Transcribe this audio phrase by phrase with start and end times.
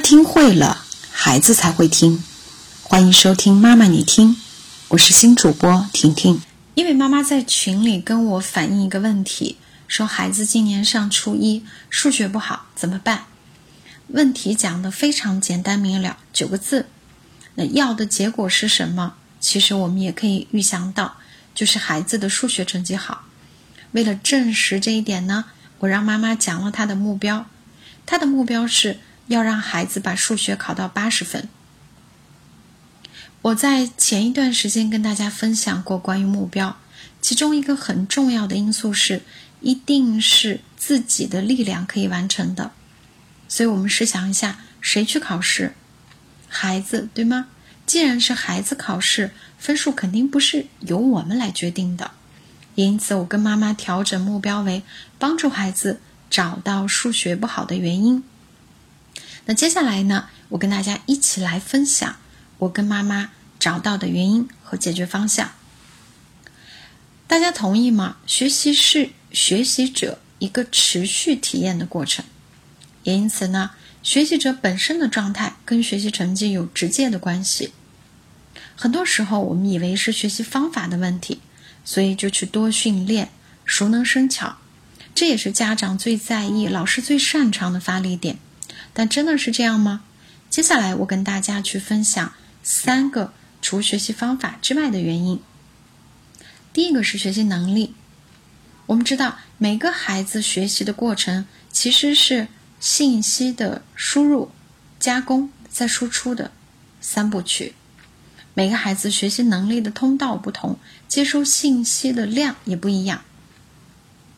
[0.00, 2.22] 听会了，孩子才会听。
[2.82, 4.34] 欢迎收听《妈妈你听》，
[4.88, 6.40] 我是新主播婷婷。
[6.74, 9.56] 一位妈妈在群里跟我反映一个问题，
[9.88, 13.24] 说孩子今年上初一，数学不好，怎么办？
[14.08, 16.86] 问题讲的非常简单明了，九个字。
[17.56, 19.14] 那要的结果是什么？
[19.40, 21.16] 其实我们也可以预想到，
[21.54, 23.24] 就是孩子的数学成绩好。
[23.92, 25.46] 为了证实这一点呢，
[25.80, 27.46] 我让妈妈讲了她的目标，
[28.06, 28.98] 她的目标是
[29.28, 31.48] 要让孩子把数学考到八十分。
[33.40, 36.76] 我在前一段时间跟大家分享过关于目标，
[37.22, 39.22] 其中一个很重要的因素是，
[39.60, 42.72] 一定是自己的力量可以完成的。
[43.46, 45.72] 所以我们试想一下，谁去考试？
[46.48, 47.46] 孩子，对吗？
[47.86, 52.10] 既然是孩子考试，分数肯定不是由我们来决定的。
[52.74, 54.82] 因此，我跟妈妈调整目标为
[55.18, 58.22] 帮助孩子找到数学不好的原因。
[59.48, 62.16] 那接下来呢，我跟大家一起来分享
[62.58, 65.52] 我跟妈妈找到的原因和解决方向。
[67.26, 68.18] 大家同意吗？
[68.26, 72.26] 学习是学习者一个持续体验的过程。
[73.04, 73.70] 也因此呢，
[74.02, 77.72] 学习者本身的状态跟学习成绩有直接的关系。
[78.76, 81.40] 很多时候，我们以为是学习方法的问题，
[81.86, 83.30] 所以就去多训练，
[83.64, 84.58] 熟能生巧。
[85.14, 88.38] 这也是家长最在意、老师最擅长的发力点。
[88.98, 90.02] 但真的是这样吗？
[90.50, 92.32] 接下来我跟大家去分享
[92.64, 93.32] 三个
[93.62, 95.40] 除学习方法之外的原因。
[96.72, 97.94] 第一个是学习能力。
[98.86, 102.48] 我们知道，每个孩子学习的过程其实是。
[102.80, 104.52] 信息的输入、
[105.00, 106.52] 加工再输出的
[107.00, 107.74] 三部曲，
[108.54, 113.24] 每个孩子学习能力的通道不同，接收信息的量也不一样。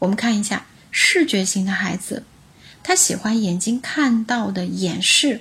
[0.00, 2.24] 我们看一下视觉型的孩子，
[2.84, 5.40] 他喜欢眼睛看到的演示，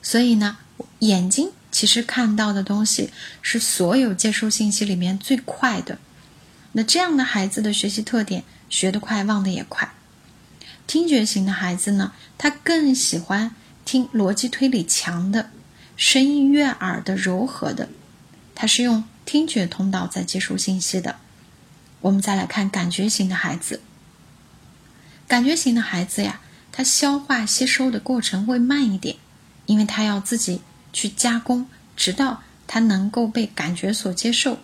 [0.00, 0.56] 所以呢，
[1.00, 3.10] 眼睛其实看到的东西
[3.42, 5.98] 是所有接收信息里面最快的。
[6.72, 9.92] 那这样的孩子的学习特点，学得快，忘得也快。
[10.86, 15.50] 听觉型的孩子呢，他更喜欢听逻辑推理强的，
[15.96, 17.88] 声音悦耳的、柔和的，
[18.54, 21.16] 他是用听觉通道在接收信息的。
[22.02, 23.80] 我们再来看感觉型的孩子，
[25.28, 29.16] 感觉型的孩子呀，他消化吸收的过程会慢一点，
[29.66, 34.58] 因为他要自己去加工，直到他能够被感觉所接受，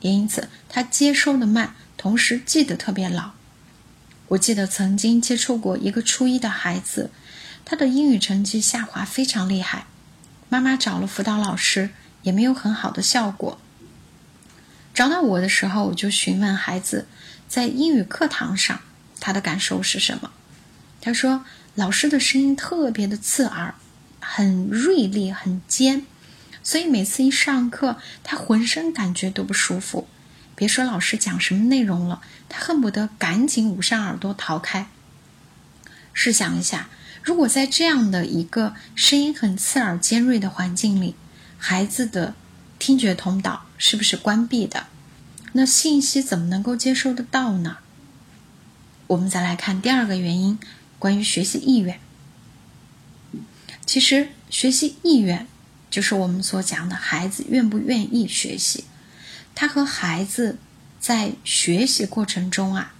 [0.00, 3.32] 也因此他接收的慢，同时记得特别牢。
[4.28, 7.10] 我记得曾经接触过一个初一的孩子，
[7.64, 9.86] 他的英语成绩下滑非常厉害，
[10.48, 11.90] 妈妈找了辅导老师
[12.22, 13.58] 也没有很好的效果。
[14.94, 17.06] 找到我的时候，我就询问孩子
[17.46, 18.80] 在英语课堂上
[19.20, 20.30] 他的感受是什么。
[21.00, 21.44] 他说
[21.74, 23.74] 老师的声音特别的刺耳，
[24.20, 26.04] 很锐利，很尖，
[26.62, 30.08] 所以每次一上课，他浑身感觉都不舒服。
[30.54, 34.88] 别说老师讲什么内容了，他恨不得赶紧捂上耳朵逃开。
[36.12, 36.88] 试想一下，
[37.22, 41.14] 如果在这样的一个声音很刺耳、尖锐的环境里，
[41.58, 42.34] 孩子的
[42.78, 44.86] 听觉通道是不是关闭的？
[45.52, 47.78] 那信息怎么能够接收得到呢？
[49.08, 50.58] 我们再来看第二个原因，
[50.98, 52.00] 关于学习意愿。
[53.84, 55.46] 其实，学习意愿
[55.88, 58.84] 就是我们所讲的孩子愿不愿意学习。
[59.54, 60.58] 他和孩子
[60.98, 62.94] 在学习过程中啊，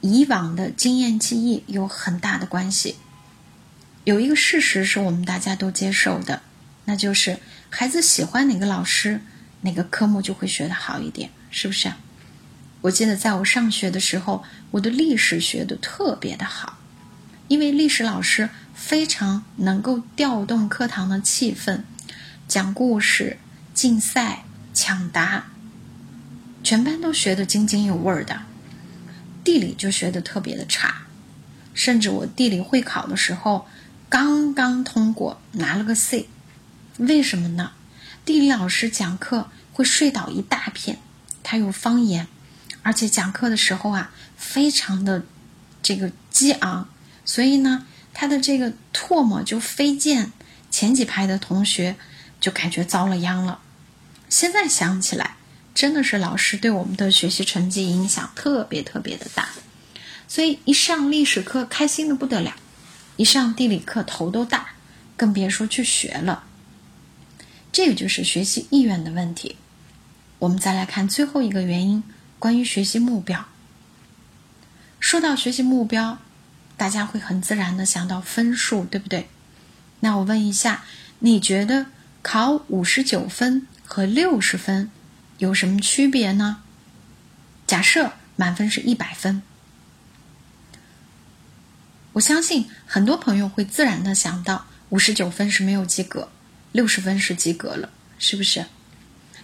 [0.00, 2.96] 以往的经验记忆有很大的关系。
[4.04, 6.42] 有一个事实是我们大家都接受的，
[6.86, 9.20] 那就是孩子喜欢哪个老师，
[9.60, 11.92] 哪个科目就会学得好一点，是不是？
[12.82, 16.78] 我记得在我上学的时候，我的历史学的特别的好，
[17.48, 21.82] 因为历史老师非常能够调动课堂的气氛，
[22.48, 23.38] 讲故事、
[23.72, 24.44] 竞赛、
[24.74, 25.46] 抢答。
[26.64, 28.42] 全班都学得津津有味的，
[29.42, 31.06] 地理就学得特别的差，
[31.74, 33.66] 甚至我地理会考的时候
[34.08, 36.28] 刚刚通过，拿了个 C，
[36.98, 37.72] 为什么呢？
[38.24, 40.98] 地理老师讲课会睡倒一大片，
[41.42, 42.28] 他有方言，
[42.82, 45.24] 而且讲课的时候啊，非常的
[45.82, 46.88] 这个激昂，
[47.24, 50.32] 所以呢，他的这个唾沫就飞溅，
[50.70, 51.96] 前几排的同学
[52.40, 53.60] 就感觉遭了殃了。
[54.28, 55.36] 现在想起来。
[55.74, 59.48] 真的是老师对我们的学习成绩影响特别特别的大，
[60.28, 62.54] 所以一上历史课开心的不得了，
[63.16, 64.74] 一上地理课头都大，
[65.16, 66.44] 更别说去学了。
[67.72, 69.56] 这个就是学习意愿的问题。
[70.40, 72.02] 我们再来看最后一个原因，
[72.42, 73.46] 关于学习目标。
[74.98, 76.18] 说到学习目标，
[76.76, 79.28] 大家会很自然的想到分数，对不对？
[80.00, 80.82] 那我问一下，
[81.20, 81.86] 你觉得
[82.20, 84.90] 考五十九分和六十分
[85.38, 86.64] 有什么区别呢？
[87.64, 89.40] 假设满分是一百分，
[92.14, 96.28] 我相信很多朋友会自然的想到五十九分是没有及格，
[96.72, 98.66] 六十分是及格了，是不是？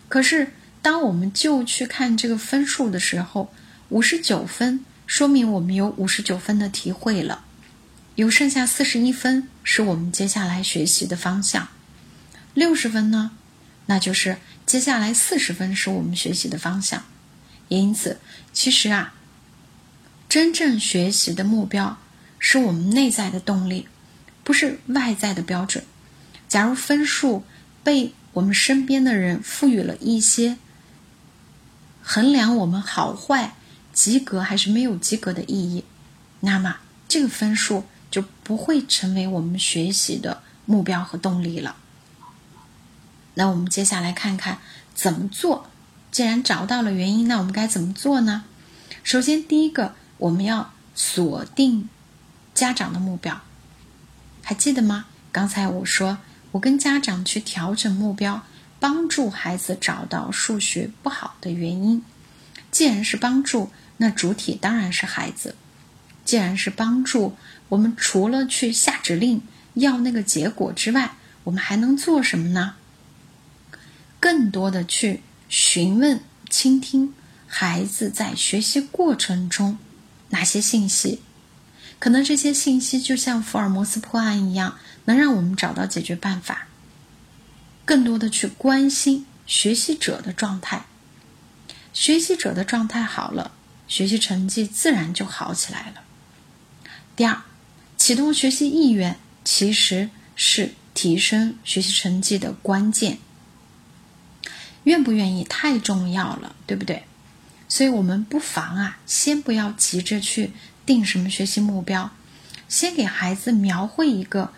[0.08, 0.52] 可是
[0.88, 3.52] 当我们就去看这个分数的时候，
[3.90, 7.44] 五十九分说明我们有五十九分的题会了。
[8.14, 11.68] 有剩下四十一分是我们接下来学习的方向，
[12.54, 13.32] 六十分呢，
[13.84, 17.04] 那就是接下来四十分是我们学习的方向。
[17.68, 18.18] 因此，
[18.54, 19.12] 其实啊，
[20.26, 21.98] 真正学习的目标
[22.38, 23.86] 是我们内在的动力，
[24.42, 25.84] 不是外在的标准。
[26.48, 27.44] 假如分数
[27.84, 30.56] 被我们身边的人赋予了一些
[32.10, 33.54] 衡量我们好坏、
[33.92, 35.84] 及格还是没有及格的意义，
[36.40, 37.84] 那么这个分数。
[38.10, 41.76] 就不会成为我们学习的目标和动力了。
[43.34, 44.60] 那我们接下来看看
[44.94, 45.66] 怎么做。
[46.10, 48.44] 既然找到了原因，那我们该怎么做呢？
[49.04, 51.90] 首先，第一个，我们要锁定
[52.54, 53.42] 家长的目标。
[54.42, 55.04] 还记得吗？
[55.30, 56.16] 刚才我说，
[56.52, 58.42] 我跟家长去调整目标，
[58.80, 62.02] 帮助孩子找到数学不好的原因。
[62.70, 65.54] 既然是帮助，那主体当然是孩子。
[66.24, 67.36] 既然是帮助。
[67.70, 69.42] 我们除了去下指令
[69.74, 72.76] 要那个结果之外，我们还能做什么呢？
[74.18, 75.20] 更多的去
[75.50, 77.12] 询问、倾听
[77.46, 79.76] 孩子在学习过程中
[80.30, 81.20] 哪些信息，
[81.98, 86.67] 可能这些信息就像福尔摩斯破案一样，能让我们找到解决办法。
[87.88, 90.84] 更多的去关心学习者的状态，
[91.94, 93.52] 学习者的状态好了，
[93.86, 96.02] 学习成绩自然就好起来了。
[97.16, 97.40] 第二。
[97.96, 103.18] 启动学习意愿其实是提升学习成绩的关键。
[104.84, 107.02] 愿不愿意太重要了，对不对？
[107.68, 110.52] 所以我们不妨啊，先不要急着去
[110.86, 112.12] 定什么学习目标，
[112.68, 114.52] 先给孩子描绘一个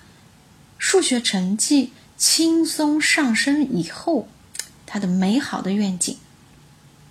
[0.78, 4.28] 数学成绩轻松上升以后
[4.84, 6.18] 他的美好的愿景。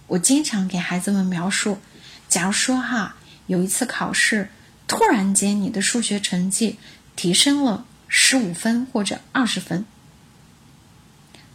[0.05, 1.79] 我经常给孩子们描述，
[2.27, 3.15] 假如说哈，
[3.47, 4.49] 有一次考试。
[4.87, 6.77] 突然间，你的数学成绩
[7.15, 9.83] 提升了十五分或者二十分。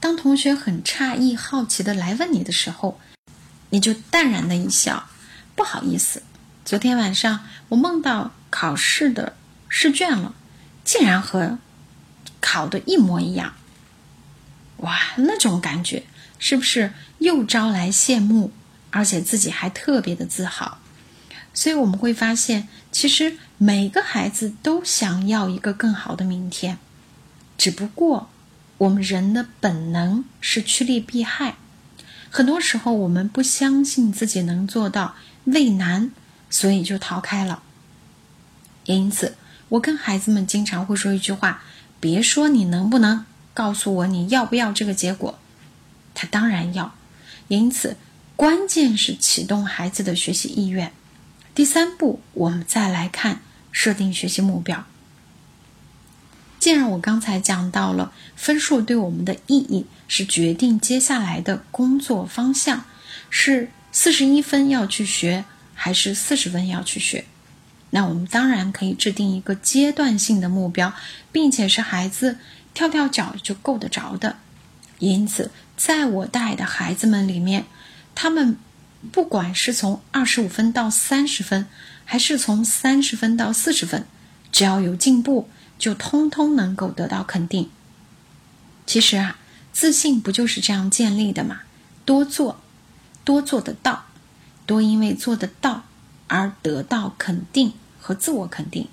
[0.00, 3.00] 当同学很诧异、好奇的来问你的时候，
[3.70, 5.08] 你就淡然的一笑
[5.54, 6.24] ：“不好意思，
[6.64, 9.36] 昨天晚上我梦到考试的
[9.68, 10.34] 试卷了，
[10.84, 11.58] 竟然和
[12.44, 13.54] 考的一模一样。”
[14.84, 16.02] 哇，那种感觉
[16.38, 18.52] 是不是又招来羡慕，
[18.90, 20.78] 而且自己还特别的自豪？
[21.54, 26.78] 所以我们会发现，其实每个孩子都想要一个更好的明天，
[27.56, 28.28] 只不过
[28.78, 31.54] 我们人的本能是趋利避害，
[32.28, 35.14] 很多时候我们不相信自己能做到，
[35.44, 36.10] 畏难，
[36.50, 37.62] 所以就逃开了。
[38.84, 39.36] 因此，
[39.68, 41.62] 我跟孩子们经常会说一句话：
[42.04, 43.24] 别说你能不能，
[43.54, 45.38] 告诉我你要不要这个结果。
[46.12, 46.94] 他当然要。
[47.48, 47.96] 因此，
[48.36, 50.92] 关键是启动孩子的学习意愿。
[51.54, 53.40] 第三步，我们再来看
[53.72, 54.84] 设定学习目标。
[56.58, 62.84] 既然我刚才讲到了分数对我们的意义是决定接下来的工作方向，
[63.30, 67.24] 是四十一分要去学还是四十分要去学，
[67.94, 70.92] 那我们当然可以制定一个阶段性的目标，
[71.30, 72.38] 并且是孩子
[72.74, 74.36] 跳跳脚就够得着的。
[74.98, 77.64] 因此，在我带的孩子们里面，
[78.14, 78.58] 他们。
[79.12, 81.66] 不管是从二十五分到三十分，
[82.06, 84.06] 还是从三十分到四十分，
[84.50, 85.46] 只要有进步，
[85.78, 87.68] 就通通能够得到肯定。
[88.86, 89.36] 其实啊，
[89.74, 91.60] 自信不就是这样建立的吗？
[92.06, 92.62] 多做，
[93.24, 94.06] 多做得到，
[94.64, 95.84] 多因为做得到
[96.26, 97.74] 而得到肯定
[98.04, 98.86] 和自我肯定。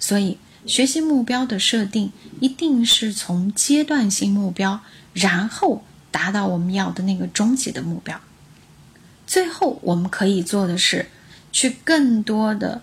[0.00, 4.80] 所以，学习目标的设定一定是从阶段性目标，
[5.12, 8.20] 然后达到我们要的那个终极的目标。
[9.28, 11.08] 最后，我们可以做的是，
[11.52, 12.82] 去更多的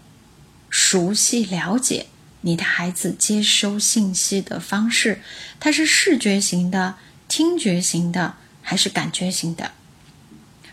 [0.70, 2.06] 熟悉了解
[2.40, 5.22] 你的孩子接收信息的方式，
[5.60, 6.96] 它是视觉型的、
[7.28, 9.72] 听觉型的还是感觉型的？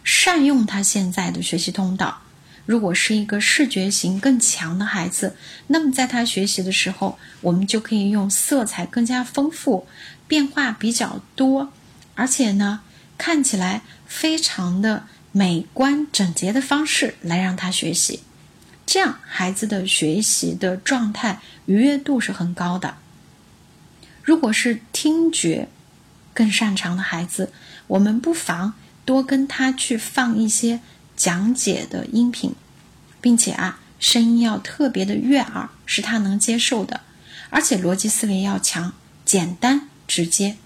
[0.04, 2.22] 善用他现在的学习通道。
[2.66, 5.34] 如果是一个视觉型更强的孩子，
[5.68, 9.86] 那么在他学习的时候，我们就可以用色彩更加丰富、
[10.28, 11.72] 变化比较多，
[12.14, 12.80] 而且呢，
[13.16, 15.04] 看起来非常的。
[15.32, 18.20] 美观整洁的方式来让他学习，
[18.86, 22.96] 这样孩子的学习的状态愉悦度是很高的。
[24.22, 25.68] 如果是听觉
[26.32, 27.52] 更擅长的孩子，
[27.88, 28.72] 我们不妨
[29.04, 30.80] 多跟他去放一些
[31.16, 32.54] 讲解的音频，
[33.20, 37.00] 并且啊，声音要特别的悦耳，是他能接受的，
[37.50, 38.92] 而且逻辑思维要强，
[39.24, 40.56] 简单直接，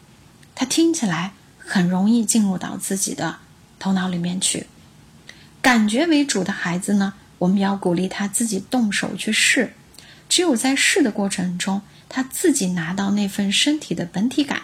[0.55, 3.37] 他听起来很容易进入到自己的
[3.79, 4.67] 头脑里面去。
[5.63, 9.75] 感觉为主的孩子呢，我们要鼓励他自己动手去试，
[10.29, 11.83] 只有在试的过程中。
[12.13, 14.63] 他自己拿到那份身体的本体感，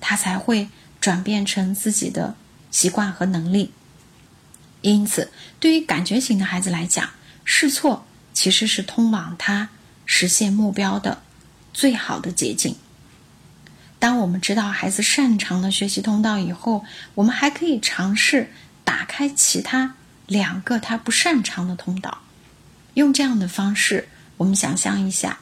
[0.00, 0.68] 他才会
[1.00, 2.36] 转变成自己的
[2.70, 3.72] 习惯和能力。
[4.84, 7.08] 因此，对于感觉型的孩子来讲，
[7.42, 9.70] 试错其实是通往他
[10.04, 11.22] 实现目标的
[11.72, 12.76] 最好的捷径。
[13.98, 18.52] 当我们知道孩子擅长的学习通道以后，我们还可以尝试
[18.84, 19.94] 打开其他
[20.26, 22.18] 两个他不擅长的通道。
[22.92, 25.38] 用这样的方式，我们想象一下。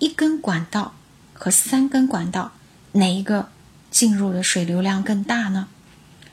[0.00, 0.96] 一根管道
[1.32, 2.50] 和三根管道，
[2.92, 3.50] 哪一个
[3.90, 5.68] 进入的水流量更大呢？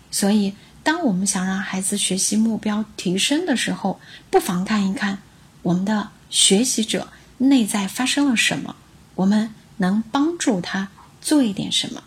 [0.10, 0.56] 所以，
[0.88, 4.00] 当我们想让孩子学习目标提升的时候，
[4.32, 5.22] 不妨看一看
[5.62, 8.74] 我们的学习者内在发生了什么，
[9.16, 10.88] 我们能帮助他
[11.20, 12.02] 做一点什么。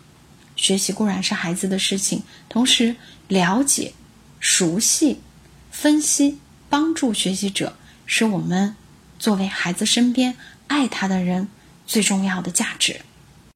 [0.57, 2.97] 学习固然是孩子的事情，同时
[3.29, 3.93] 了解、
[4.39, 5.21] 熟悉、
[5.71, 6.39] 分析、
[6.71, 8.75] 帮助学习者，是我们
[9.19, 10.35] 作为孩子身边。
[10.69, 11.49] 爱他的人
[11.87, 13.03] 最重要的价值。